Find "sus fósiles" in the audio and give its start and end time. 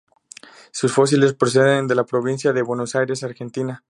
0.71-1.35